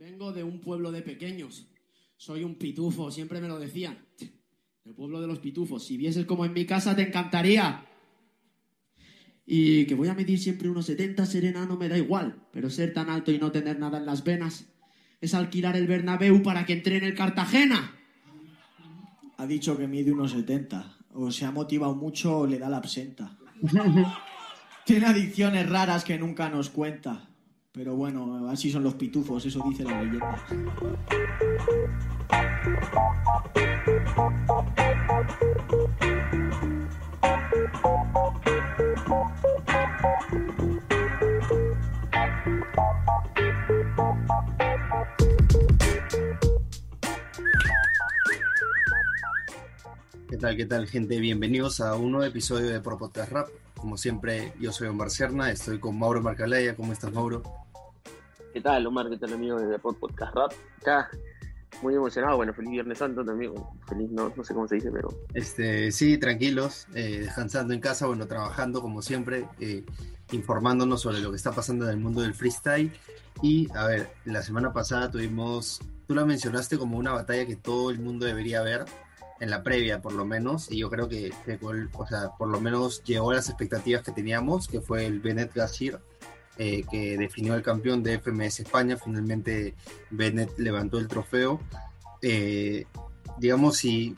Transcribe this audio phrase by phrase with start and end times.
[0.00, 1.68] Vengo de un pueblo de pequeños.
[2.16, 3.98] Soy un pitufo, siempre me lo decían.
[4.86, 5.84] El pueblo de los pitufos.
[5.84, 7.84] Si vieses como en mi casa te encantaría.
[9.44, 12.94] Y que voy a medir siempre unos 70 serena no me da igual, pero ser
[12.94, 14.72] tan alto y no tener nada en las venas
[15.20, 17.94] es alquilar el Bernabéu para que entre en el Cartagena.
[19.36, 20.96] Ha dicho que mide unos 70.
[21.12, 23.36] O se ha motivado mucho o le da la absenta.
[24.86, 27.29] Tiene adicciones raras que nunca nos cuenta.
[27.72, 30.44] Pero bueno, así son los pitufos, eso dice la leyenda.
[50.28, 51.20] ¿Qué tal, qué tal, gente?
[51.20, 53.48] Bienvenidos a un nuevo episodio de Pro Podcast Rap.
[53.80, 56.76] Como siempre, yo soy Omar Serna, estoy con Mauro Marcalaya.
[56.76, 57.42] ¿Cómo estás, Mauro?
[58.52, 59.08] ¿Qué tal, Omar?
[59.08, 60.52] ¿Qué tal, amigo de Podcast Rap?
[60.82, 61.08] Acá,
[61.80, 62.36] muy emocionado.
[62.36, 63.54] Bueno, feliz Viernes Santo también.
[63.88, 65.08] Feliz, no, no sé cómo se dice, pero.
[65.32, 69.82] Este, sí, tranquilos, eh, descansando en casa, bueno, trabajando como siempre, eh,
[70.32, 72.92] informándonos sobre lo que está pasando en el mundo del freestyle.
[73.40, 77.90] Y, a ver, la semana pasada tuvimos, tú la mencionaste como una batalla que todo
[77.90, 78.84] el mundo debería ver
[79.40, 82.60] en la previa por lo menos, y yo creo que, que o sea, por lo
[82.60, 85.98] menos llegó a las expectativas que teníamos, que fue el Bennett Gashir,
[86.58, 89.74] eh, que definió al campeón de FMS España, finalmente
[90.10, 91.58] Bennett levantó el trofeo.
[92.20, 92.84] Eh,
[93.38, 94.14] digamos, si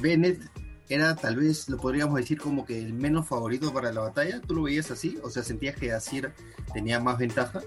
[0.00, 0.40] Bennett
[0.88, 4.54] era tal vez, lo podríamos decir como que el menos favorito para la batalla, ¿tú
[4.54, 5.18] lo veías así?
[5.22, 6.32] O sea, ¿sentías que Gashir
[6.72, 7.60] tenía más ventaja?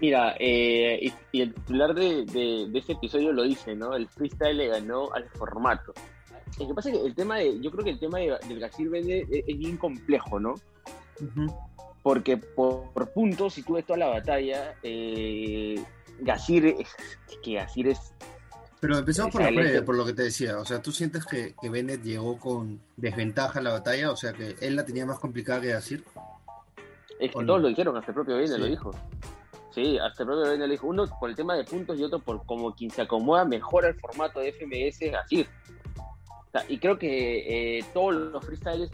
[0.00, 3.94] Mira, eh, y, y, el titular de, de, de, este episodio lo dice, ¿no?
[3.94, 5.94] El freestyle le ganó al formato.
[6.58, 8.60] Lo que pasa es que el tema de, yo creo que el tema de, del
[8.60, 10.54] Gasir Vende es, es, bien complejo, ¿no?
[11.20, 11.56] Uh -huh.
[12.02, 15.82] Porque por, por, puntos, si tú ves toda la batalla, eh,
[16.20, 16.94] Gasir, es,
[17.42, 18.14] que Gasir es...
[18.80, 20.58] Pero empezamos por la previa, por lo que te decía.
[20.58, 24.12] O sea, ¿tú sientes que, que Bennett llegó con desventaja a la batalla?
[24.12, 26.04] O sea, que él la tenía más complicada que Gasir.
[27.18, 27.58] Es que todos no?
[27.58, 28.60] lo dijeron, hasta el propio Bennett sí.
[28.60, 28.90] lo dijo.
[29.76, 32.46] Sí, hasta el propio Bennett dijo, uno por el tema de puntos y otro por
[32.46, 35.46] como quien se acomoda mejor al formato de FMS así.
[36.70, 38.90] Y creo que eh, todos los freestyles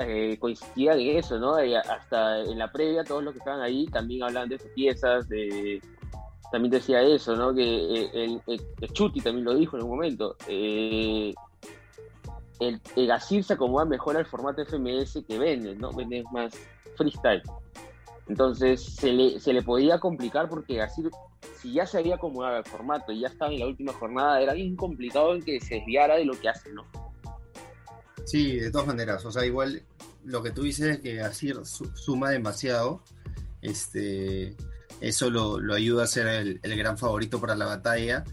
[0.00, 1.54] eh, coincidían en eso, ¿no?
[1.54, 5.80] Hasta en la previa, todos los que estaban ahí también hablaban de sus piezas, de...
[6.50, 7.54] también decía eso, ¿no?
[7.54, 10.36] Que eh, el, Chuti también lo dijo en un momento.
[10.46, 11.34] El,
[12.60, 15.88] el Gasir se acomoda mejor al formato FMS que Bennett, ¿no?
[15.98, 16.52] Es más
[16.96, 17.42] freestyle.
[18.32, 21.02] Entonces se le, se le podía complicar porque así,
[21.60, 24.54] si ya se había acomodado el formato y ya estaba en la última jornada, era
[24.54, 26.86] bien complicado en que se desviara de lo que hace, ¿no?
[28.24, 29.82] Sí, de todas maneras, o sea, igual
[30.24, 31.52] lo que tú dices es que así
[31.92, 33.02] suma demasiado,
[33.60, 34.56] este,
[35.02, 38.24] eso lo, lo ayuda a ser el, gran favorito para la batalla,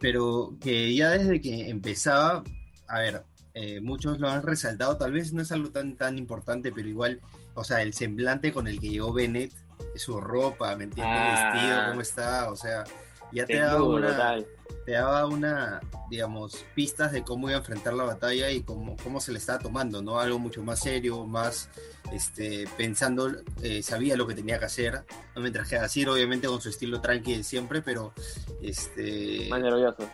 [0.00, 2.42] pero que ya desde que empezaba,
[2.88, 3.22] a ver,
[3.54, 7.20] eh, muchos lo han resaltado, tal vez no es algo tan, tan importante, pero igual
[7.54, 9.52] o sea, el semblante con el que llegó Bennett,
[9.96, 11.16] su ropa, ¿me entiendes?
[11.16, 12.84] Ah, el vestido, cómo está, o sea,
[13.32, 14.44] ya te daba una,
[14.84, 19.20] te daba una, digamos, pistas de cómo iba a enfrentar la batalla y cómo, cómo
[19.20, 20.18] se le estaba tomando, ¿no?
[20.18, 21.68] Algo mucho más serio, más,
[22.12, 23.30] este, pensando,
[23.62, 25.02] eh, sabía lo que tenía que hacer,
[25.34, 28.12] no mientras que decir, obviamente, con su estilo tranqui siempre, pero,
[28.62, 29.48] este...
[29.50, 30.08] Más nervioso.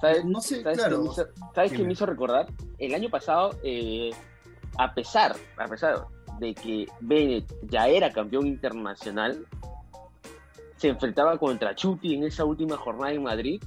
[0.00, 0.24] ¿Sabes?
[0.24, 1.04] No sé, ¿sabes claro.
[1.04, 2.46] Hizo, ¿Sabes qué me hizo recordar?
[2.78, 4.10] El año pasado, eh,
[4.78, 6.06] a pesar, a pesar
[6.38, 9.46] de que Bennett ya era campeón internacional,
[10.76, 13.62] se enfrentaba contra Chuti en esa última jornada en Madrid,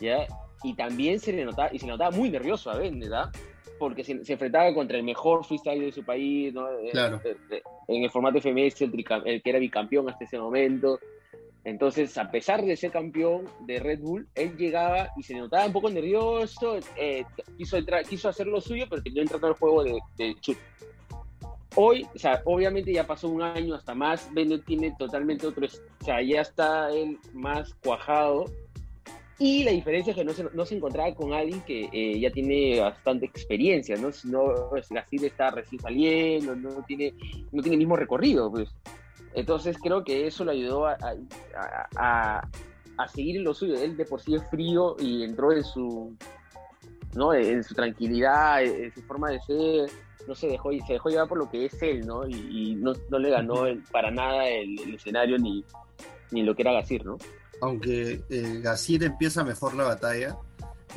[0.00, 0.26] ¿ya?
[0.62, 3.30] y también se le notaba, y se le notaba muy nervioso a Bennett, ¿verdad?
[3.78, 6.68] porque se, se, enfrentaba contra el mejor freestyle de su país, ¿no?
[6.92, 7.20] claro.
[7.88, 11.00] en el formato FMS, el, el, que era bicampeón hasta ese momento.
[11.64, 15.72] Entonces, a pesar de ser campeón de Red Bull, él llegaba y se notaba un
[15.72, 17.24] poco nervioso, eh,
[17.58, 20.60] quiso, entrar, quiso hacer lo suyo, pero quería entrar al juego de, de Chuti
[21.74, 22.06] hoy,
[22.44, 25.66] obviamente ya pasó un año hasta más, Bennett tiene totalmente otro,
[26.06, 28.46] ya está él más cuajado.
[29.38, 32.30] Y la diferencia es que no se, no se encontraba con alguien que eh, ya
[32.30, 34.12] tiene bastante experiencia, ¿no?
[34.12, 37.12] Si no, Gasir está recién saliendo, no tiene,
[37.50, 38.68] no tiene el mismo recorrido, pues.
[39.34, 40.96] Entonces creo que eso lo ayudó a,
[41.96, 42.48] a,
[42.98, 43.74] a, seguir lo suyo.
[43.82, 46.14] Él de por sí es frío y entró en su,
[47.14, 47.34] ¿no?
[47.34, 49.90] En su tranquilidad, en su forma de ser
[50.26, 52.26] no se dejó, se dejó llevar por lo que es él, ¿no?
[52.26, 55.64] Y, y no, no, le ganó el, para nada el, el, escenario ni,
[56.30, 57.18] ni lo que era Gasir, ¿no?
[57.60, 60.36] Aunque eh, Gasir empieza mejor la batalla,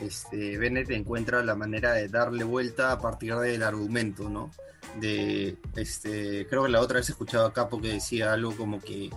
[0.02, 4.52] este, Bennett encuentra la manera de darle vuelta a partir del argumento, ¿no?
[5.00, 9.10] De, este, creo que la otra vez escuchaba a Capo que decía algo como que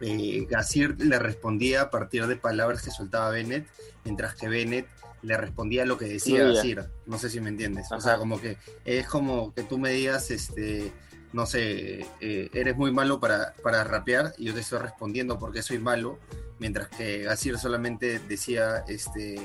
[0.00, 3.66] eh, Gasir le respondía a partir de palabras que soltaba Bennett,
[4.04, 4.86] mientras que Bennett
[5.22, 6.44] le respondía lo que decía.
[6.44, 6.84] Gasir.
[7.06, 7.90] No sé si me entiendes.
[7.90, 8.02] O Ajá.
[8.02, 10.92] sea, como que es como que tú me digas, este,
[11.32, 15.62] no sé, eh, eres muy malo para, para rapear y yo te estoy respondiendo porque
[15.62, 16.18] soy malo,
[16.58, 19.36] mientras que Gasir solamente decía, este,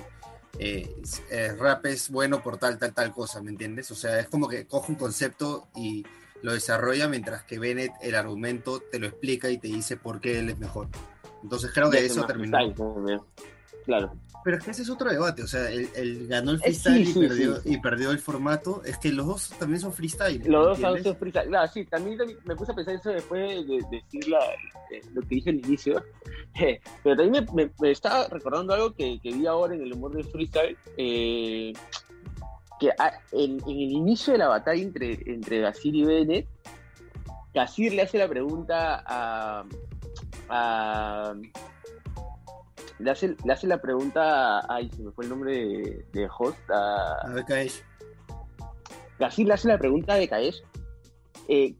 [0.58, 0.96] eh,
[1.30, 3.92] eh, rap es bueno por tal, tal, tal cosa, ¿me entiendes?
[3.92, 6.06] O sea, es como que coge un concepto y
[6.42, 10.40] lo desarrolla, mientras que Bennett el argumento te lo explica y te dice por qué
[10.40, 10.88] él es mejor.
[11.44, 12.58] Entonces creo que eso terminó.
[13.86, 14.14] Claro.
[14.44, 16.80] Pero es que ese es otro debate, o sea, el, el ganó el Eh, sí,
[16.82, 19.92] freestyle sí, y, perdió, sí, y perdió el formato, es que los dos también son
[19.92, 20.44] freestyle.
[20.46, 21.04] Los dos ¿entiendes?
[21.04, 21.48] son freestyle.
[21.48, 24.46] Claro, sí, también, también me puse a pensar eso después de, de decir la-
[24.92, 26.04] eh, lo que dije al inicio.
[27.04, 30.14] Pero también me, me- me estaba recordando algo que, que vi ahora en el humor
[30.16, 30.78] del freestyle.
[30.98, 31.74] eh,
[32.80, 36.48] que a- en, en el inicio de la batalla entre, entre Gasir y Bennett,
[37.54, 39.66] Gasir le hace la pregunta a.
[40.50, 41.34] a-
[43.00, 44.76] le, hace, le hace la pregunta a.
[44.76, 46.58] Ay, se me fue el nombre de, de host.
[46.70, 47.84] A, A ver, Kaesh.
[49.20, 50.62] Gasir le hace la pregunta de Caesh.
[51.48, 51.76] eh,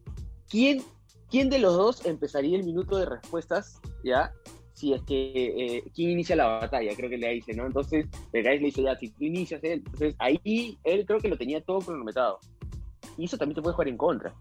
[0.48, 0.82] ¿quién,
[1.30, 3.80] ¿Quién de los dos empezaría el minuto de respuestas?
[4.04, 4.32] ¿Ya?
[4.72, 5.76] Si es que.
[5.76, 6.94] eh, ¿Quién inicia la batalla?
[6.96, 7.66] Creo que le dice, ¿no?
[7.66, 9.82] Entonces, Caesh le dice, ya, si tú inicias él.
[9.84, 12.38] Entonces, ahí él creo que lo tenía todo cronometrado.
[13.18, 14.34] Y eso también te puede jugar en contra.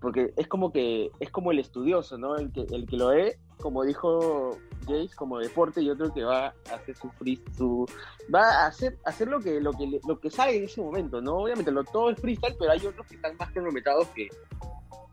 [0.00, 1.10] Porque es como que.
[1.20, 2.36] Es como el estudioso, ¿no?
[2.36, 6.48] El que, el que lo ve, como dijo Jace, como deporte, y otro que va
[6.70, 7.86] a hacer su free, su
[8.34, 11.36] va a hacer, hacer lo que lo que lo que sabe en ese momento, ¿no?
[11.38, 14.28] Obviamente lo, todo es freestyle, pero hay otros que están más cronometrados que,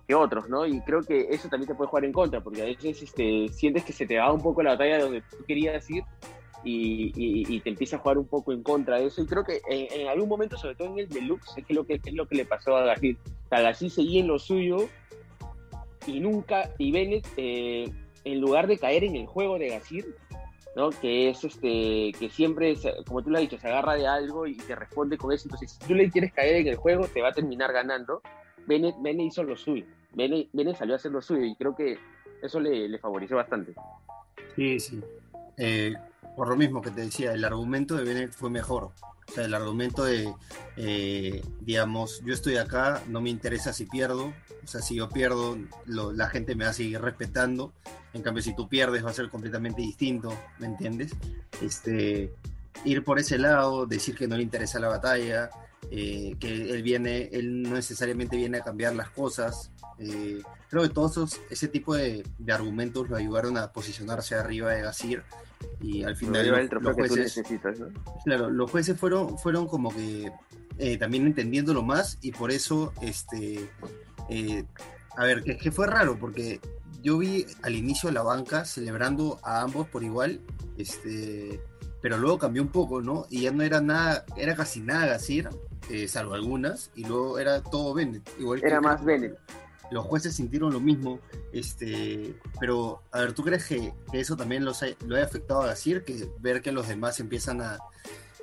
[0.07, 0.65] que otros, ¿no?
[0.65, 3.85] Y creo que eso también te puede jugar en contra, porque a veces este, sientes
[3.85, 6.03] que se te va un poco la batalla de donde tú querías ir
[6.63, 9.21] y, y- y te empieza a jugar un poco en contra de eso.
[9.21, 11.85] Y creo que en, en algún momento, sobre todo en el deluxe, es que lo
[11.85, 13.17] que es lo que le pasó a Gasir.
[13.45, 14.77] O sea, seguía en lo suyo
[16.07, 17.85] y nunca, y Bennett, eh,
[18.23, 20.15] en lugar de caer en el juego de Gasir,
[20.75, 20.89] ¿no?
[20.89, 22.75] Que es este, que siempre,
[23.07, 25.45] como tú lo has dicho, se agarra de algo y te responde con eso.
[25.45, 28.21] Entonces, si tú le quieres caer en el juego, te va a terminar ganando.
[28.67, 29.85] Bennett, Bennett hizo lo suyo.
[30.13, 31.97] Bennett, Bennett salió a hacer lo suyo y creo que
[32.41, 33.73] eso le, le favoreció bastante.
[34.55, 35.01] Sí, sí.
[35.57, 35.93] Eh,
[36.39, 38.91] por lo mismo que te decía, el argumento de Bennett fue mejor.
[39.27, 40.33] O sea, el argumento de,
[40.77, 44.33] eh, digamos, yo estoy acá, no me interesa si pierdo.
[44.63, 47.73] O sea, si yo pierdo, lo- la gente me va a seguir respetando.
[48.13, 51.11] En cambio, si tú pierdes, va a ser completamente distinto, ¿me entiendes?
[51.61, 52.33] Este,
[52.85, 55.49] ir por ese lado, decir que no le interesa la batalla,
[55.91, 59.71] eh, que él viene, él no necesariamente viene a cambiar las cosas.
[59.97, 64.71] Eh, creo que todos esos, ese tipo de, de argumentos lo ayudaron a posicionarse arriba
[64.71, 65.23] de Gasir
[65.81, 67.87] y al final los, el trofeo los que tú jueces, necesitas, ¿no?
[68.25, 70.31] claro, los jueces fueron, fueron como que
[70.77, 73.69] eh, también entendiéndolo más y por eso, este,
[74.29, 74.63] eh,
[75.17, 76.59] a ver, que, que fue raro porque
[77.01, 80.41] yo vi al inicio la banca celebrando a ambos por igual,
[80.77, 81.61] este,
[82.01, 83.25] pero luego cambió un poco, ¿no?
[83.29, 85.49] Y ya no era nada, era casi nada Gasir,
[85.89, 88.29] eh, salvo algunas, y luego era todo Bennett.
[88.39, 89.37] Igual que- Era más Bennett.
[89.91, 91.19] Los jueces sintieron lo mismo,
[91.51, 95.61] este, pero a ver, ¿tú crees que, que eso también los ha- lo haya afectado
[95.61, 96.03] a Gasir?
[96.03, 97.77] Que ver que los demás empiezan a,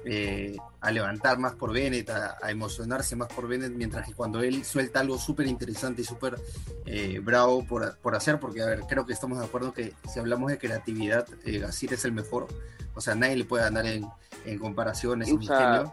[0.04, 4.40] eh, a levantar más por Bennett, a, a emocionarse más por Bennett, mientras que cuando
[4.43, 6.37] él suelta algo súper interesante y súper
[6.84, 10.19] eh, bravo por, por hacer, porque a ver, creo que estamos de acuerdo que si
[10.20, 12.46] hablamos de creatividad, eh, Gasir es el mejor,
[12.94, 14.06] o sea, nadie le puede ganar en,
[14.44, 15.93] en comparaciones, en ingenio,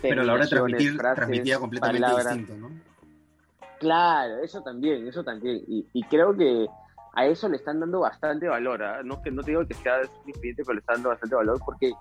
[0.00, 2.36] pero a la hora de transmitir, frases, transmitía completamente palabras.
[2.36, 2.91] distinto, ¿no?
[3.82, 5.60] Claro, eso también, eso también.
[5.66, 6.68] Y, y creo que
[7.14, 8.80] a eso le están dando bastante valor.
[8.80, 9.02] ¿ah?
[9.02, 11.92] No, que, no te digo que sea suficiente, pero le están dando bastante valor porque,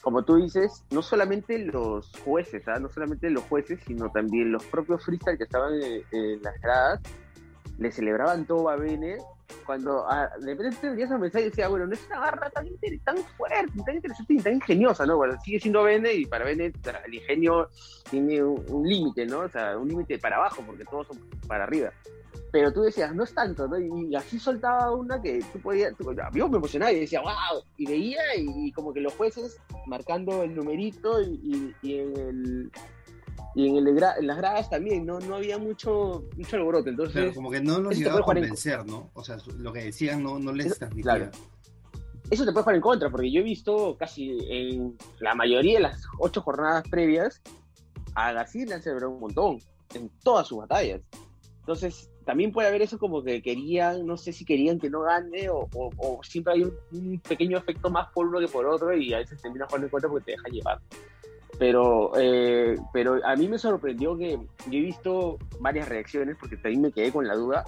[0.00, 2.78] como tú dices, no solamente los jueces, ¿ah?
[2.78, 7.00] no solamente los jueces, sino también los propios freestyle que estaban en, en las gradas,
[7.78, 9.18] le celebraban todo a Bene.
[9.64, 12.50] Cuando ah, de repente te veías a mensaje y decía, bueno, no es una barra
[12.50, 12.66] tan,
[13.36, 15.16] fuerte, tan interesante y tan ingeniosa, ¿no?
[15.16, 16.72] Bueno, sigue siendo Bene y para Bene
[17.06, 17.68] el ingenio
[18.10, 19.40] tiene un, límite, ¿no?
[19.40, 21.90] O sea, un límite para abajo, porque todos son para arriba.
[22.52, 23.78] Pero tú decías, no es tanto, ¿no?
[23.78, 27.86] Y, así soltaba una que tú podías, tú- yo me emocionaba y decía, wow, y
[27.86, 32.70] veía y, como que los jueces marcando el numerito y, y- el
[33.54, 37.14] y en, el gra- en las gradas también, no, no había mucho, mucho alboroto, entonces...
[37.14, 39.10] Claro, como que no los llegaba a jugar en- convencer, ¿no?
[39.14, 41.02] O sea, lo que decían no, no les transmitía.
[41.16, 41.30] claro.
[42.30, 45.82] eso te puede jugar en contra, porque yo he visto casi en la mayoría de
[45.84, 47.40] las ocho jornadas previas,
[48.14, 49.58] a García le han celebrado un montón,
[49.94, 51.00] en todas sus batallas.
[51.60, 55.48] Entonces, también puede haber eso como que querían, no sé si querían que no gane,
[55.48, 58.94] o, o- o siempre hay un, un pequeño efecto más por uno que por otro,
[58.96, 60.80] y a veces termina jugando en contra porque te deja llevar.
[61.58, 66.82] Pero, eh, pero a mí me sorprendió que yo he visto varias reacciones, porque también
[66.82, 67.64] me quedé con la duda,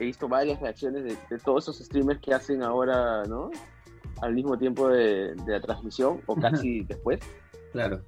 [0.00, 3.50] he visto varias reacciones de, de todos esos streamers que hacen ahora, ¿no?
[4.20, 7.20] Al mismo tiempo de, de la transmisión o casi después.
[7.72, 8.00] Claro.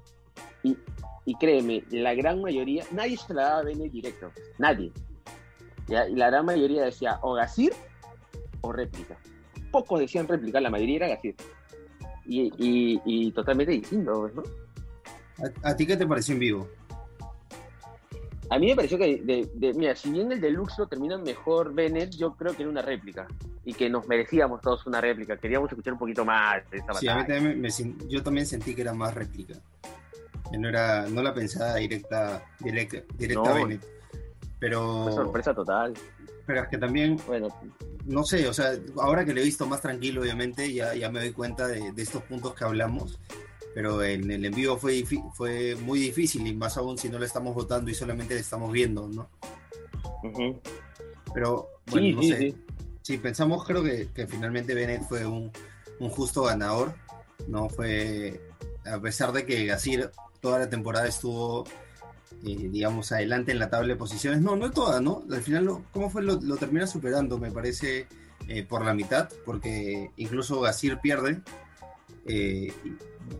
[0.63, 0.77] Y,
[1.25, 4.91] y créeme, la gran mayoría, nadie se la daba a Bennett directo, nadie.
[5.87, 6.07] ¿ya?
[6.09, 7.73] Y la gran mayoría decía o Gasir
[8.61, 9.17] o réplica.
[9.71, 11.35] Pocos decían réplica, la mayoría era Gasir.
[12.25, 14.43] Y, y, y totalmente distinto, ¿no?
[15.63, 16.67] ¿A, a ti qué te pareció en vivo?
[18.49, 21.73] A mí me pareció que, de, de- mira, si bien el deluxe lo termina mejor
[21.73, 23.27] Bennett, yo creo que era una réplica.
[23.65, 25.35] Y que nos merecíamos todos una réplica.
[25.35, 27.39] Queríamos escuchar un poquito más de esa Sí, a mí batalla.
[27.41, 27.69] también me
[28.07, 29.55] yo también sentí que era más réplica.
[30.49, 33.55] Que no era, no la pensaba directa, directa, directa No.
[33.55, 33.85] Bennett.
[34.59, 35.93] Pero, Fue sorpresa total.
[36.45, 37.49] pero es que también, Bueno,
[38.05, 41.19] no sé, o sea, ahora que lo he visto más tranquilo, obviamente, ya, ya me
[41.19, 43.19] doy cuenta de, de estos puntos que hablamos.
[43.77, 45.05] Pero en el en vivo fue,
[45.35, 48.71] fue muy difícil, y más aún si no le estamos votando y solamente le estamos
[48.71, 49.29] viendo, ¿no?
[50.23, 50.59] ujú.
[51.31, 52.37] Pero, bueno, sí, no sí, sé.
[52.39, 52.55] sí.
[53.03, 55.51] Sí, pensamos, creo que, que finalmente Bennett fue un,
[55.99, 56.95] un justo ganador.
[57.47, 58.41] No fue,
[58.83, 60.09] a pesar de que Gasir
[60.41, 61.63] toda la temporada estuvo,
[62.47, 64.41] eh, digamos, adelante en la tabla de posiciones.
[64.41, 65.23] No, no toda, ¿no?
[65.31, 66.23] Al final, lo, ¿cómo fue?
[66.23, 68.07] Lo, lo termina superando, me parece,
[68.47, 71.41] eh, por la mitad, porque incluso Gasir pierde.
[72.25, 72.73] Eh,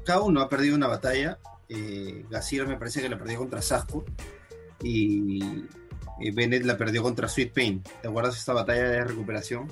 [0.06, 1.40] cada uno ha perdido una batalla.
[1.70, 4.06] Eh, Gasir me parece que la perdió contra Sasco.
[4.82, 5.66] Y
[6.22, 7.84] eh, Bennett la perdió contra Sweet Pain.
[8.02, 9.68] ¿Te acuerdas esta batalla de recuperación?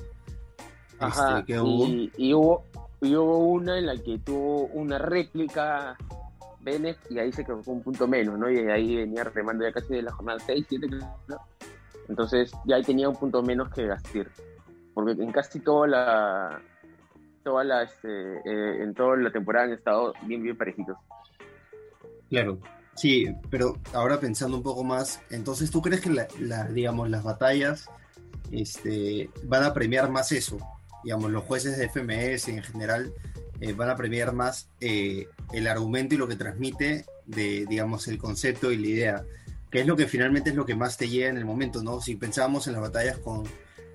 [1.00, 1.86] Ajá, Este, que hubo.
[1.88, 2.64] y, y hubo,
[3.02, 5.98] y hubo una en la que tuvo una réplica
[6.62, 8.50] Bennett y ahí se quedó con un punto menos, ¿no?
[8.50, 11.40] Y ahí venía remando ya casi de la jornada 6, 7, creo.
[12.10, 14.30] Entonces ya ahí tenía un punto menos que Gastir.
[14.94, 16.62] Porque en casi toda la
[17.46, 20.98] toda este, eh, en toda la temporada han estado bien bien parejitos.
[22.30, 22.60] Claro,
[22.96, 27.88] sí, pero ahora pensando un poco más, entonces tú crees que la- digamos, las batallas
[28.52, 30.58] este, van a premiar más eso,
[31.04, 33.14] digamos, los jueces de FMS en general
[33.62, 38.18] eh, van a premiar más eh, el argumento y lo que transmite de, digamos, el
[38.18, 39.24] concepto y la idea,
[39.70, 42.02] que es lo que finalmente es lo que más te llega en el momento, ¿no?
[42.02, 43.44] Si pensábamos en las batallas con,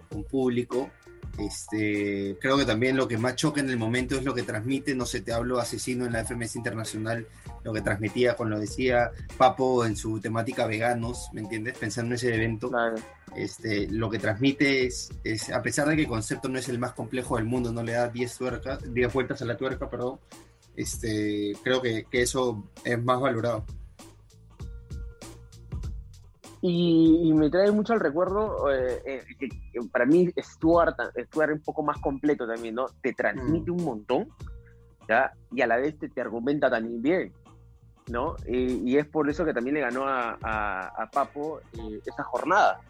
[0.09, 0.91] con público,
[1.39, 4.95] este, creo que también lo que más choca en el momento es lo que transmite,
[4.95, 7.27] no sé, te hablo asesino en la FMS internacional,
[7.65, 11.77] lo que transmitía con lo decía Papo en su temática veganos, ¿me entiendes?
[11.79, 12.97] Pensando en ese evento, Claro.
[13.37, 16.79] este, lo que transmite es, es, a pesar de que el concepto no es el
[16.79, 20.19] más complejo del mundo, no le da 10 tuercas, 10 vueltas a la tuerca, perdón,
[20.77, 23.65] este, creo que, que eso es más valorado.
[26.63, 30.95] Y, y me trae mucho al recuerdo eh, eh, que, que para mí Stuart,
[31.27, 32.87] Stuart un poco más completo también, ¿no?
[33.01, 34.29] Te transmite un montón,
[35.09, 35.33] ¿ya?
[35.53, 37.33] Y a la vez te, te argumenta también bien,
[38.09, 38.37] ¿no?
[38.47, 42.25] Y, y es por eso que también le ganó a, a, a Papo eh, esa
[42.25, 42.81] jornada,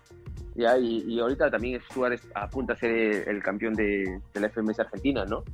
[0.57, 0.77] ¿ya?
[0.77, 4.81] Y, y ahorita también Stuart apunta a ser el, el campeón de, de la FMS
[4.81, 5.45] Argentina, ¿no?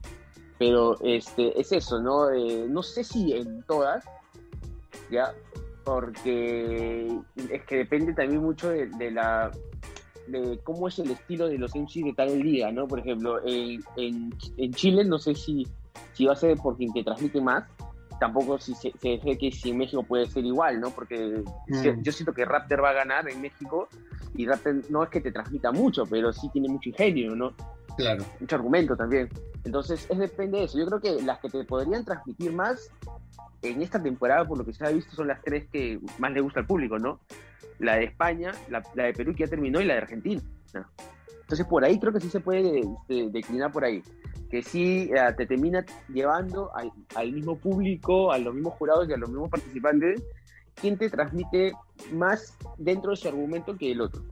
[0.59, 2.31] Pero este, es eso, ¿no?
[2.31, 4.07] Eh, no sé si en todas,
[5.11, 5.35] ¿ya?
[5.87, 7.07] Porque
[7.49, 9.53] es que depende también mucho de, de la
[10.27, 12.89] de cómo es el estilo de los MCs de tal liga, ¿no?
[12.89, 15.65] Por ejemplo, en, en, en Chile no sé si,
[16.13, 17.65] si va a ser por quien te transmite más,
[18.19, 20.91] tampoco si se, se que si en México puede ser igual, ¿no?
[20.91, 22.03] Porque Mm.
[22.03, 23.89] yo siento que Raptor va a ganar en México
[24.35, 27.55] y Raptor no es que te transmita mucho, pero sí tiene mucho ingenio, ¿no?
[27.97, 28.25] Claro.
[28.41, 29.29] mucho argumento también.
[29.65, 30.79] Entonces, es depende de eso.
[30.79, 32.91] Yo creo que las que te podrían transmitir más
[33.63, 36.41] en esta temporada, por lo que se ha visto, son las tres que más le
[36.41, 37.21] gusta al público, ¿no?
[37.79, 40.43] La de España, la, la de Perú que ya terminó y la de Argentina.
[41.41, 44.03] Entonces, por ahí creo que sí se puede este, declinar por ahí.
[44.51, 49.13] Que sí eh, te termina llevando al, al mismo público, a los mismos jurados y
[49.13, 50.23] a los mismos participantes,
[50.75, 51.73] quien te transmite
[52.13, 54.23] más dentro de su argumento que el otro.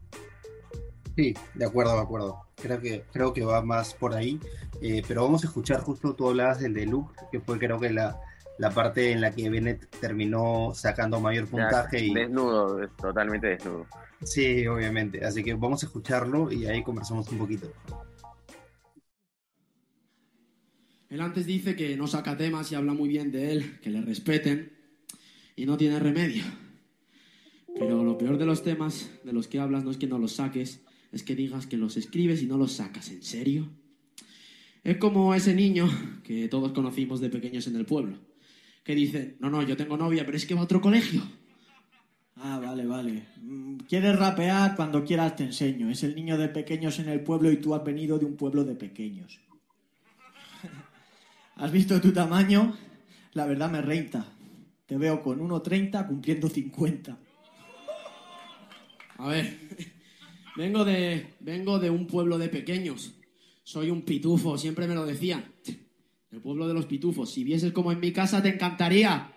[1.17, 2.39] Sí, de acuerdo, de acuerdo.
[2.57, 4.41] Creo que, creo que va más por ahí.
[4.81, 8.19] Eh, pero vamos a escuchar justo, tú hablabas del deluxe, que fue creo que la,
[8.59, 12.05] la parte en la que Bennett terminó sacando mayor puntaje.
[12.05, 13.87] Y, Desnudo, es totalmente desnudo.
[14.23, 15.25] sí, obviamente.
[15.25, 17.73] Así que vamos a escucharlo y ahí conversamos un poquito.
[21.11, 24.01] Él antes dice que no saca temas y habla muy bien de él, que le
[24.01, 24.73] respeten
[25.55, 26.43] y no tiene remedio.
[27.79, 30.33] Pero lo peor de los temas de los que hablas no es que no los
[30.37, 30.81] saques,
[31.15, 33.11] es que digas que los escribes y no los sacas.
[33.11, 33.69] ¿En serio?
[34.83, 35.89] Es como ese niño
[36.25, 38.19] que todos conocimos de pequeños en el pueblo,
[38.83, 41.23] que dice, no, no, yo tengo novia, pero es que va a otro colegio.
[42.37, 43.29] Ah, vale, vale.
[43.41, 44.75] Mm, ¿Quieres rapear?
[44.75, 45.89] Cuando quieras te enseño.
[45.89, 48.65] Es el niño de pequeños en el pueblo y tú has venido de un pueblo
[48.65, 49.41] de pequeños.
[51.57, 52.77] ¿Has visto tu tamaño?
[53.35, 54.27] La verdad me reinta.
[54.87, 57.17] Te veo con 1,30 cumpliendo 50.
[59.17, 59.57] A ver,
[60.57, 63.15] Vengo de, vengo de un pueblo de pequeños.
[63.63, 65.45] Soy un pitufo, siempre me lo decían.
[66.31, 67.33] El pueblo de los pitufos.
[67.33, 69.33] Si vieses como en mi casa te encantaría.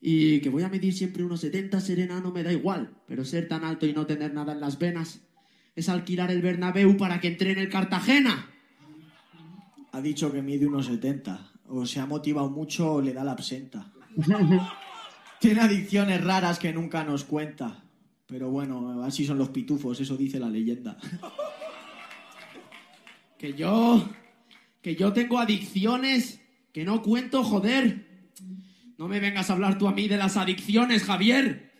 [0.00, 3.46] Y que voy a medir siempre unos 70 serena no me da igual, pero ser
[3.46, 5.22] tan alto y no tener nada en las venas
[5.74, 8.50] es alquilar el Bernabéu para que entre en el Cartagena.
[9.92, 11.50] Ha dicho que mide unos 70.
[11.68, 13.92] O se ha motivado mucho o le da la absenta.
[15.40, 17.81] Tiene adicciones raras que nunca nos cuenta.
[18.32, 20.96] Pero bueno, así son los pitufos, eso dice la leyenda.
[23.38, 24.08] Que yo.
[24.80, 26.40] Que yo tengo adicciones
[26.72, 28.06] que no cuento, joder.
[28.96, 31.72] No me vengas a hablar tú a mí de las adicciones, Javier.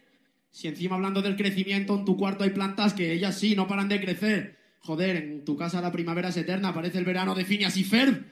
[0.50, 3.88] Si encima hablando del crecimiento en tu cuarto hay plantas que ellas sí no paran
[3.88, 4.58] de crecer.
[4.80, 8.24] Joder, en tu casa la primavera es eterna, parece el verano de Phineas y Ferb.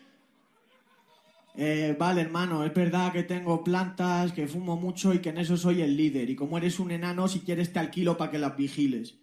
[1.57, 5.57] Eh, vale, hermano, es verdad que tengo plantas, que fumo mucho y que en eso
[5.57, 6.30] soy el líder.
[6.30, 9.16] Y como eres un enano, si quieres te alquilo para que las vigiles.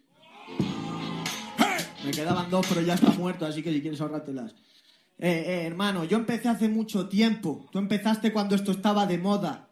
[2.04, 4.54] Me quedaban dos, pero ya está muerto, así que si quieres ahorrártelas.
[5.18, 7.66] Eh, eh, hermano, yo empecé hace mucho tiempo.
[7.72, 9.68] Tú empezaste cuando esto estaba de moda.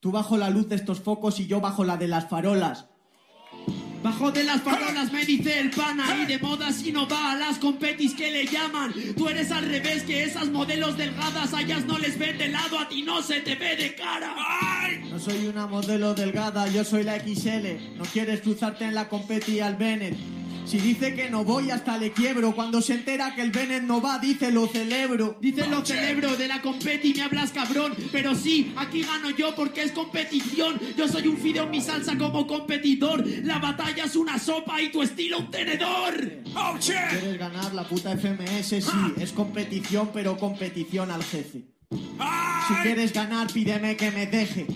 [0.00, 2.86] Tú bajo la luz de estos focos y yo bajo la de las farolas.
[4.02, 7.36] Bajo de las farolas me dice el pana y de moda si no va a
[7.36, 8.94] las competis que le llaman.
[9.16, 12.78] Tú eres al revés que esas modelos delgadas, a ellas no les ven de lado,
[12.78, 14.34] a ti no se te ve de cara.
[15.10, 17.96] No soy una modelo delgada, yo soy la XL.
[17.96, 20.16] No quieres cruzarte en la competi al Bennett.
[20.66, 22.52] Si dice que no voy, hasta le quiebro.
[22.52, 25.38] Cuando se entera que el Bennett no va, dice lo celebro.
[25.40, 29.82] Dice lo celebro de la competi me hablas cabrón, pero sí, aquí gano yo porque
[29.82, 30.80] es competición.
[30.96, 33.24] Yo soy un fideo en mi salsa como competidor.
[33.44, 36.42] La batalla es una sopa y tu estilo un tenedor.
[36.80, 38.66] ¿Quieres ganar la puta FMS?
[38.66, 41.64] Sí, es competición, pero competición al jefe.
[42.68, 44.66] Si quieres ganar, pídeme que me deje.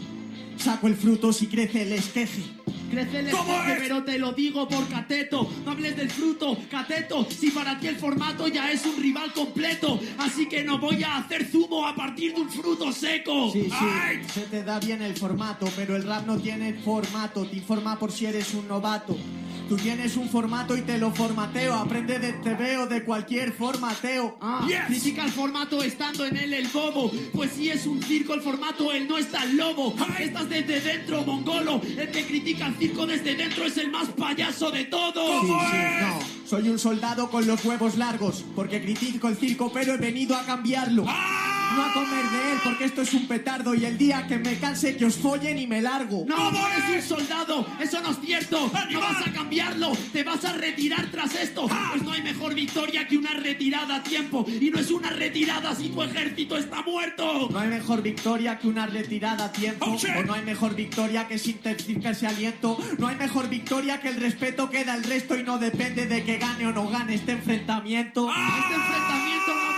[0.56, 2.42] Saco el fruto si crece el esqueje.
[2.90, 5.48] Crece el esqueje, pero te lo digo por cateto.
[5.64, 7.26] No hables del fruto, cateto.
[7.30, 10.00] Si para ti el formato ya es un rival completo.
[10.18, 13.50] Así que no voy a hacer zumo a partir de un fruto seco.
[13.52, 17.46] Sí, sí, se te da bien el formato, pero el rap no tiene formato.
[17.46, 19.16] Te informa por si eres un novato.
[19.70, 21.72] Tú tienes un formato y te lo formateo.
[21.74, 24.36] Aprende de TV o de cualquier formateo.
[24.40, 27.12] Ah, critica el formato estando en él el bobo.
[27.32, 29.94] Pues si es un circo el formato, él no está el lobo.
[30.18, 31.80] Estás desde dentro, mongolo.
[31.84, 35.40] El que critica el circo desde dentro es el más payaso de todos.
[35.40, 36.48] Sí, sí, no.
[36.48, 38.44] Soy un soldado con los huevos largos.
[38.56, 41.04] Porque critico el circo, pero he venido a cambiarlo.
[41.74, 43.74] No a comer de él, porque esto es un petardo.
[43.74, 46.24] Y el día que me canse, que os follen y me largo.
[46.26, 48.70] No, no eres un soldado, eso no es cierto.
[48.90, 51.68] No vas a cambiarlo, te vas a retirar tras esto.
[51.90, 54.44] Pues no hay mejor victoria que una retirada a tiempo.
[54.48, 57.48] Y no es una retirada si tu ejército está muerto.
[57.50, 59.86] No hay mejor victoria que una retirada a tiempo.
[59.86, 62.78] o no hay mejor victoria que sintetizar ese aliento.
[62.98, 66.24] No hay mejor victoria que el respeto que da el resto y no depende de
[66.24, 68.28] que gane o no gane este enfrentamiento.
[68.30, 69.69] Este enfrentamiento no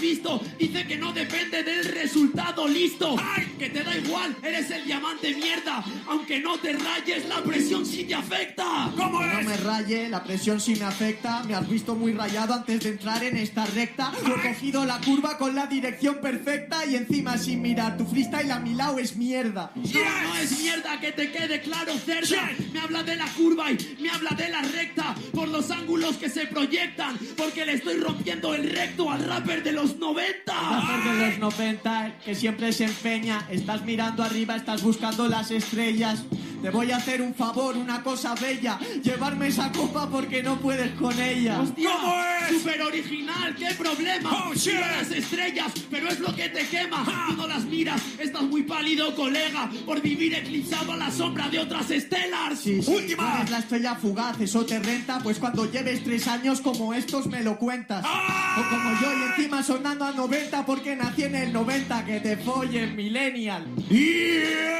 [0.00, 0.40] has visto.
[0.58, 3.16] Dice que no depende del resultado, listo.
[3.58, 5.84] Que te da igual, eres el diamante mierda.
[6.08, 8.90] Aunque no te rayes, la presión sí te afecta.
[8.96, 11.42] Que no me raye, la presión sí me afecta.
[11.44, 14.12] Me has visto muy rayado antes de entrar en esta recta.
[14.26, 17.98] Yo he cogido la curva con la dirección perfecta y encima sin mirar.
[17.98, 19.72] Tu freestyle a mi lado es mierda.
[19.74, 22.50] No, no es mierda, que te quede claro, cerda.
[22.72, 25.14] Me habla de la curva y me habla de la recta.
[25.32, 27.18] Por los ángulos que se proyectan.
[27.36, 30.52] Porque le estoy rompiendo el recto al rapper de los 90.
[30.52, 33.46] Rapper de los 90, que siempre se empeña.
[33.50, 36.24] Estás mirando arriba, estás buscando las estrellas.
[36.62, 38.78] Te voy a hacer un favor, una cosa bella.
[39.02, 41.60] Llevarme esa copa porque no puedes con ella.
[41.60, 41.90] ¡Hostia!
[42.50, 43.54] ¡Súper original!
[43.56, 44.50] ¡Qué problema!
[44.66, 47.04] Mira las estrellas, pero es lo que te quema.
[47.28, 51.60] Tú no las miras, estás muy pálido, colega, por vivir eclipsado a la sombra de
[51.60, 52.58] otras estelas.
[52.58, 56.60] Sí, sí, tú eres la estrella fugaz, eso te renta, pues cuando lleves tres años
[56.60, 58.04] como estos me lo cuentas.
[58.04, 62.36] O como yo y encima sonando a 90 porque nací en el 90, que te
[62.36, 63.66] follen, millennial.
[63.76, 64.79] ¡Oh,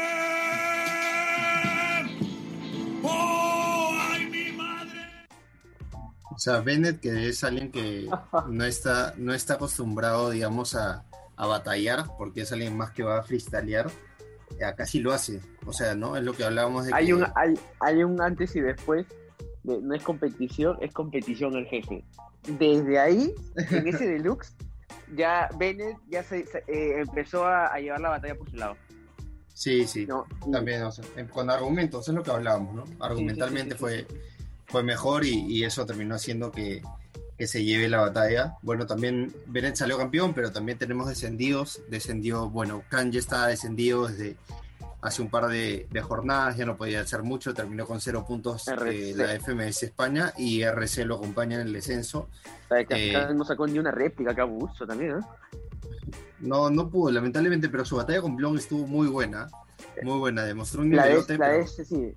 [6.40, 8.09] sea, Bennett, que es alguien que
[8.48, 11.05] no está, no está acostumbrado, digamos, a,
[11.37, 13.90] a batallar, porque es alguien más que va a freestylear,
[14.66, 15.40] acá sí lo hace.
[15.66, 16.16] O sea, ¿no?
[16.16, 17.14] Es lo que hablábamos de Hay que...
[17.14, 19.07] un, hay, hay un antes y después.
[19.62, 22.05] de- no es competición, es competición el jefe.
[22.59, 23.35] Desde ahí,
[23.70, 24.55] en ese deluxe,
[25.14, 28.76] ya Bennett ya se, se- eh, empezó a, a llevar la batalla por su lado.
[29.53, 30.07] Sí, sí.
[30.07, 32.85] No, También, o sea, con argumentos, es lo que hablábamos, ¿no?
[33.05, 34.07] Argumentalmente sí, sí, fue,
[34.70, 36.83] fue mejor y, y eso terminó haciendo que,
[37.37, 38.54] que se lleve la batalla.
[38.62, 41.80] Bueno, también Bennett salió campeón, pero también tenemos descendidos.
[41.88, 44.37] Descendió, bueno, Kanye está descendido desde,
[45.02, 48.68] hace un par de, de jornadas, ya no podía hacer mucho, terminó con cero puntos
[48.68, 52.28] eh, la FMS España y RC lo acompaña en el descenso.
[52.90, 53.14] Eh.
[53.35, 55.22] no sacó ni una réplica, que abuso también, ¿eh?
[56.40, 59.48] No, no pudo, lamentablemente, pero su batalla con Blon estuvo muy buena,
[60.02, 62.14] muy buena, demostró un La de, nivelote, la de pero- este, sí.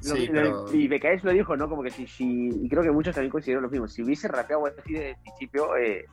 [0.00, 1.68] Sí, lo- pero- Y BKS lo dijo, ¿no?
[1.68, 3.88] Como que si, si, y creo que muchos también consideraron lo mismo.
[3.88, 6.06] Si hubiese rapeado así desde el principio, eh,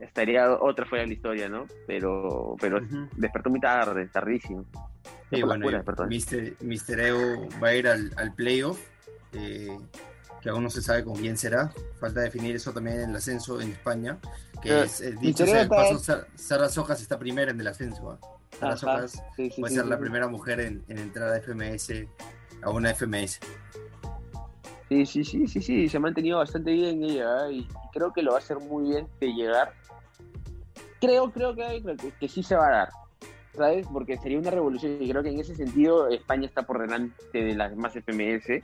[0.00, 1.66] estaría otra fuera de la historia, ¿no?
[1.86, 3.08] Pero, pero Ujú.
[3.16, 4.64] despertó muy tarde, tardísimo.
[5.30, 5.66] Sí, bueno.
[6.60, 7.00] Mr.
[7.00, 8.78] Eo va a ir al, al playoff,
[9.32, 9.76] eh,
[10.40, 11.72] que aún no se sabe con quién será.
[11.98, 14.18] Falta definir eso también en el ascenso en España.
[14.62, 15.98] Que Eh, es, eh, dicho sea de paso,
[16.36, 18.12] Sara, Sojas está primera en el ascenso.
[18.12, 18.18] ¿ah?
[18.58, 21.40] Sara Ajá, Sojas sí, sí, puede sí, ser la primera mujer en, en entrar a
[21.40, 22.06] FMS,
[22.62, 23.40] a una FMS.
[24.88, 27.54] Sí, sí, sí, sí, sí, se ha mantenido bastante bien ella ¿eh?
[27.54, 29.72] y, creo que lo va a hacer muy bien de llegar.
[31.00, 32.88] Creo, creo que, que, que sí se va a dar,
[33.54, 33.86] ¿sabes?
[33.92, 37.54] Porque sería una revolución y creo que en ese sentido España está por delante de
[37.54, 38.62] las demás FMS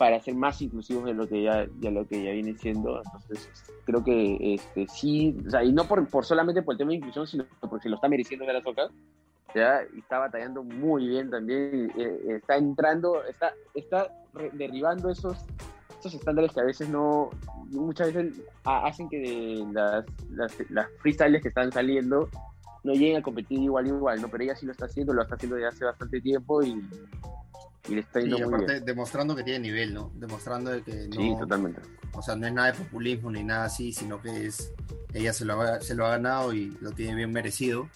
[0.00, 3.02] para ser más inclusivos de lo que ya, ya lo que ya viene siendo.
[3.04, 3.50] Entonces,
[3.84, 6.96] creo que este sí, o sea, y no por, por solamente por el tema de
[6.96, 8.90] inclusión, sino porque se lo está mereciendo de las ocas.
[9.54, 14.08] Ya, y está batallando muy bien también, eh, está entrando, está, está
[14.52, 15.38] derribando esos,
[15.98, 17.30] esos estándares que a veces no,
[17.70, 22.28] muchas veces ha- hacen que las, las, las freestyles que están saliendo
[22.84, 24.28] no lleguen a competir igual igual, ¿no?
[24.28, 26.80] Pero ella sí lo está haciendo, lo está haciendo desde hace bastante tiempo y,
[27.88, 28.84] y le está yendo muy aparte, bien.
[28.84, 30.12] demostrando que tiene nivel, ¿no?
[30.14, 31.80] Demostrando de que no, Sí, totalmente.
[32.12, 34.72] o sea, no es nada de populismo ni nada así, sino que es
[35.12, 37.88] ella se lo ha, se lo ha ganado y lo tiene bien merecido.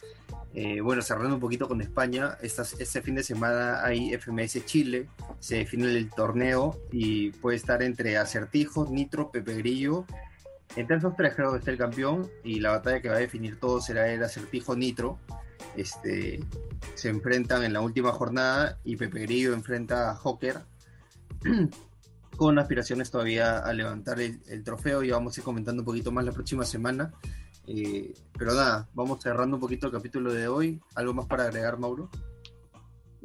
[0.56, 5.08] Eh, bueno, cerrando un poquito con España, estas, este fin de semana hay FMS Chile,
[5.40, 10.06] se define el torneo y puede estar entre Acertijo, Nitro, Pepe Grillo.
[10.76, 13.58] Entre esos tres creo que está el campeón y la batalla que va a definir
[13.58, 15.18] todo será el Acertijo Nitro.
[15.76, 16.38] Este,
[16.94, 20.60] se enfrentan en la última jornada y Pepe Grillo enfrenta a Joker
[22.36, 26.12] con aspiraciones todavía a levantar el, el trofeo y vamos a ir comentando un poquito
[26.12, 27.12] más la próxima semana.
[27.66, 30.80] Eh, pero nada, vamos cerrando un poquito el capítulo de hoy.
[30.94, 32.08] ¿Algo más para agregar, Mauro?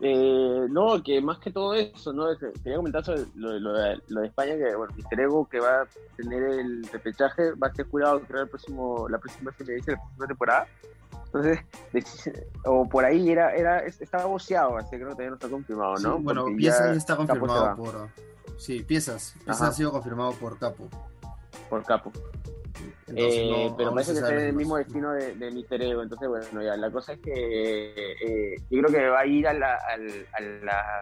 [0.01, 2.27] Eh, no, que más que todo eso, ¿no?
[2.63, 5.19] Quería comentar sobre lo, lo de, lo de España, que bueno, Mr.
[5.19, 9.17] Ego, que va a tener el repechaje, va a ser jurado creo el próximo, la
[9.17, 10.67] próxima FMS, la próxima temporada.
[11.25, 11.59] Entonces,
[11.93, 15.49] de- o por ahí era, era, estaba boceado, así que creo que todavía no está
[15.49, 16.17] confirmado, ¿no?
[16.17, 18.07] Sí, bueno, Porque Piezas ya está confirmado por...
[18.57, 19.33] Sí, Piezas.
[19.43, 19.67] Piezas Ajá.
[19.71, 20.87] ha sido confirmado por Capo.
[21.69, 22.11] por capo.
[23.15, 25.81] Eh, no- pero parece que en el mismo destino de, de Mr.
[25.81, 26.03] Ego.
[26.03, 27.33] Entonces, bueno, ya, la cosa es que
[28.23, 31.01] eh, yo creo que va a ir a la- al, a la-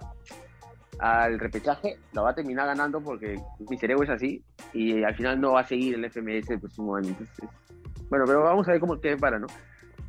[1.00, 3.92] al repechaje, lo va a terminar ganando porque Mr.
[3.92, 4.42] Ego es así
[4.74, 7.10] y al final no va a seguir el FMS el próximo año.
[7.10, 7.50] Entonces,
[8.10, 9.48] bueno, pero vamos a ver cómo qué para, ¿no?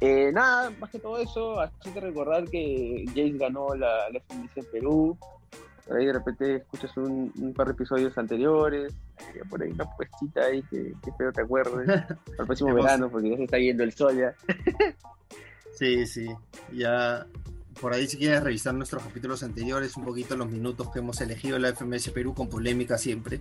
[0.00, 4.64] Eh, nada, más que todo eso, hacerte recordar que Jace ganó la, la FMS en
[4.72, 5.18] Perú.
[5.86, 8.94] Por ahí de repente escuchas un, un par de episodios anteriores,
[9.34, 11.88] eh, por ahí una puestita ahí que, que espero te acuerdes.
[12.38, 14.34] Al próximo verano, porque ya se está yendo el sol ya.
[15.74, 16.26] Sí, sí.
[16.72, 17.26] Ya
[17.80, 21.54] por ahí si quieres revisar nuestros capítulos anteriores, un poquito los minutos que hemos elegido
[21.56, 23.40] en la FMS Perú con polémica siempre.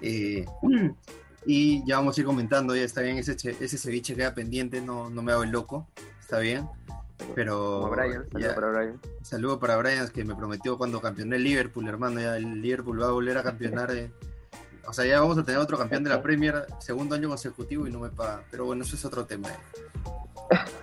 [0.00, 0.44] Eh,
[1.46, 5.10] y ya vamos a ir comentando, ya está bien, ese, ese ceviche queda pendiente, no,
[5.10, 5.88] no me hago el loco,
[6.20, 6.68] está bien.
[7.34, 9.00] Pero Como Brian, saludos ya- para Brian.
[9.22, 13.06] saludo para Brian que me prometió cuando campeoné el Liverpool, hermano, ya el Liverpool va
[13.08, 13.90] a volver a campeonar.
[13.92, 14.10] eh.
[14.86, 17.90] O sea, ya vamos a tener otro campeón de la Premier, segundo año consecutivo y
[17.90, 18.44] no me paga.
[18.50, 19.48] Pero bueno, eso es otro tema.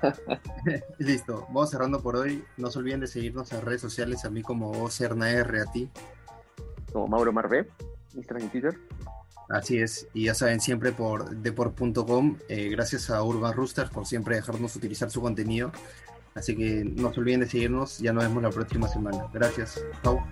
[0.98, 2.44] Listo, vamos cerrando por hoy.
[2.58, 5.90] No se olviden de seguirnos en redes sociales, a mí como OCERNAR, a ti.
[6.92, 7.68] Como Mauro Marvé,
[8.14, 8.78] Instagram y Twitter.
[9.50, 14.36] Así es, y ya saben, siempre por deport.com, eh, gracias a Urban Roosters por siempre
[14.36, 15.74] dejarnos utilizar su contenido.
[16.36, 19.28] Así que no se olviden de seguirnos, ya nos vemos la próxima semana.
[19.34, 20.26] Gracias, chao.